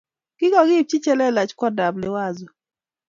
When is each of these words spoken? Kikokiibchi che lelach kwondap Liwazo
Kikokiibchi 0.37 0.97
che 1.03 1.13
lelach 1.19 1.53
kwondap 1.57 1.95
Liwazo 2.01 2.47